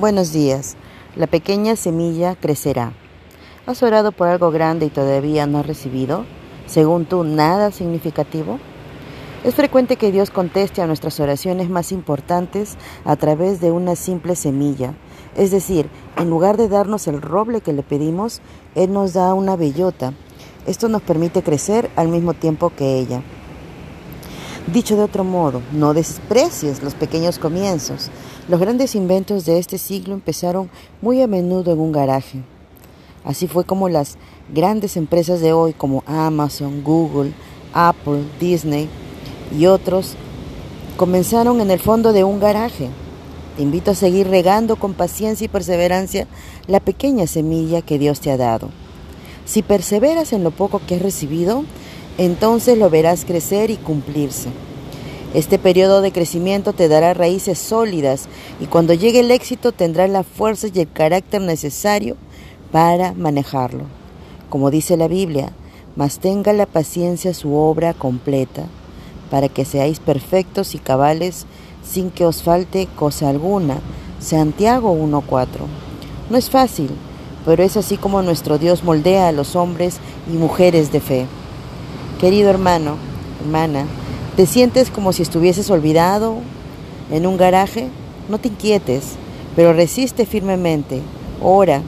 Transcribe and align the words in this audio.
Buenos 0.00 0.32
días. 0.32 0.76
La 1.14 1.26
pequeña 1.26 1.76
semilla 1.76 2.34
crecerá. 2.34 2.94
¿Has 3.66 3.82
orado 3.82 4.12
por 4.12 4.28
algo 4.28 4.50
grande 4.50 4.86
y 4.86 4.88
todavía 4.88 5.46
no 5.46 5.58
has 5.58 5.66
recibido, 5.66 6.24
según 6.66 7.04
tú, 7.04 7.22
nada 7.22 7.70
significativo? 7.70 8.58
Es 9.44 9.54
frecuente 9.54 9.96
que 9.96 10.10
Dios 10.10 10.30
conteste 10.30 10.80
a 10.80 10.86
nuestras 10.86 11.20
oraciones 11.20 11.68
más 11.68 11.92
importantes 11.92 12.78
a 13.04 13.14
través 13.16 13.60
de 13.60 13.72
una 13.72 13.94
simple 13.94 14.36
semilla. 14.36 14.94
Es 15.36 15.50
decir, 15.50 15.90
en 16.16 16.30
lugar 16.30 16.56
de 16.56 16.70
darnos 16.70 17.06
el 17.06 17.20
roble 17.20 17.60
que 17.60 17.74
le 17.74 17.82
pedimos, 17.82 18.40
Él 18.74 18.94
nos 18.94 19.12
da 19.12 19.34
una 19.34 19.54
bellota. 19.54 20.14
Esto 20.66 20.88
nos 20.88 21.02
permite 21.02 21.42
crecer 21.42 21.90
al 21.96 22.08
mismo 22.08 22.32
tiempo 22.32 22.72
que 22.74 22.98
ella. 22.98 23.20
Dicho 24.66 24.94
de 24.94 25.02
otro 25.02 25.24
modo, 25.24 25.62
no 25.72 25.94
desprecies 25.94 26.82
los 26.82 26.94
pequeños 26.94 27.38
comienzos. 27.38 28.10
Los 28.48 28.60
grandes 28.60 28.94
inventos 28.94 29.44
de 29.44 29.58
este 29.58 29.78
siglo 29.78 30.14
empezaron 30.14 30.70
muy 31.02 31.22
a 31.22 31.26
menudo 31.26 31.72
en 31.72 31.80
un 31.80 31.92
garaje. 31.92 32.42
Así 33.24 33.46
fue 33.46 33.64
como 33.64 33.88
las 33.88 34.16
grandes 34.52 34.96
empresas 34.96 35.40
de 35.40 35.52
hoy 35.52 35.72
como 35.72 36.04
Amazon, 36.06 36.82
Google, 36.84 37.32
Apple, 37.72 38.22
Disney 38.38 38.88
y 39.56 39.66
otros 39.66 40.14
comenzaron 40.96 41.60
en 41.60 41.70
el 41.70 41.80
fondo 41.80 42.12
de 42.12 42.24
un 42.24 42.38
garaje. 42.38 42.88
Te 43.56 43.62
invito 43.62 43.90
a 43.90 43.94
seguir 43.94 44.28
regando 44.28 44.76
con 44.76 44.94
paciencia 44.94 45.46
y 45.46 45.48
perseverancia 45.48 46.26
la 46.66 46.80
pequeña 46.80 47.26
semilla 47.26 47.82
que 47.82 47.98
Dios 47.98 48.20
te 48.20 48.30
ha 48.30 48.36
dado. 48.36 48.68
Si 49.44 49.62
perseveras 49.62 50.32
en 50.32 50.44
lo 50.44 50.50
poco 50.50 50.80
que 50.86 50.94
has 50.94 51.02
recibido, 51.02 51.64
entonces 52.20 52.76
lo 52.76 52.90
verás 52.90 53.24
crecer 53.24 53.70
y 53.70 53.76
cumplirse. 53.76 54.50
Este 55.32 55.58
periodo 55.58 56.02
de 56.02 56.12
crecimiento 56.12 56.74
te 56.74 56.86
dará 56.86 57.14
raíces 57.14 57.58
sólidas 57.58 58.28
y 58.60 58.66
cuando 58.66 58.92
llegue 58.92 59.20
el 59.20 59.30
éxito 59.30 59.72
tendrás 59.72 60.10
la 60.10 60.22
fuerza 60.22 60.66
y 60.72 60.80
el 60.80 60.92
carácter 60.92 61.40
necesario 61.40 62.18
para 62.72 63.14
manejarlo. 63.14 63.84
Como 64.50 64.70
dice 64.70 64.98
la 64.98 65.08
Biblia, 65.08 65.52
mas 65.96 66.18
tenga 66.18 66.52
la 66.52 66.66
paciencia 66.66 67.32
su 67.32 67.54
obra 67.54 67.94
completa, 67.94 68.66
para 69.30 69.48
que 69.48 69.64
seáis 69.64 69.98
perfectos 69.98 70.74
y 70.74 70.78
cabales 70.78 71.46
sin 71.82 72.10
que 72.10 72.26
os 72.26 72.42
falte 72.42 72.86
cosa 72.96 73.30
alguna. 73.30 73.78
Santiago 74.18 74.94
1.4. 74.94 75.46
No 76.28 76.36
es 76.36 76.50
fácil, 76.50 76.90
pero 77.46 77.62
es 77.62 77.78
así 77.78 77.96
como 77.96 78.20
nuestro 78.20 78.58
Dios 78.58 78.84
moldea 78.84 79.28
a 79.28 79.32
los 79.32 79.56
hombres 79.56 80.00
y 80.30 80.36
mujeres 80.36 80.92
de 80.92 81.00
fe. 81.00 81.26
Querido 82.20 82.50
hermano, 82.50 82.96
hermana, 83.40 83.86
¿te 84.36 84.44
sientes 84.44 84.90
como 84.90 85.14
si 85.14 85.22
estuvieses 85.22 85.70
olvidado 85.70 86.36
en 87.10 87.26
un 87.26 87.38
garaje? 87.38 87.88
No 88.28 88.36
te 88.36 88.48
inquietes, 88.48 89.12
pero 89.56 89.72
resiste 89.72 90.26
firmemente. 90.26 91.00
Ora, 91.40 91.80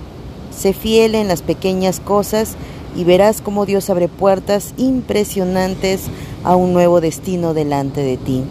sé 0.50 0.72
fiel 0.72 1.16
en 1.16 1.28
las 1.28 1.42
pequeñas 1.42 2.00
cosas 2.00 2.54
y 2.96 3.04
verás 3.04 3.42
cómo 3.42 3.66
Dios 3.66 3.90
abre 3.90 4.08
puertas 4.08 4.72
impresionantes 4.78 6.04
a 6.44 6.56
un 6.56 6.72
nuevo 6.72 7.02
destino 7.02 7.52
delante 7.52 8.00
de 8.00 8.16
ti. 8.16 8.42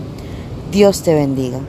Dios 0.71 1.01
te 1.01 1.15
bendiga. 1.15 1.61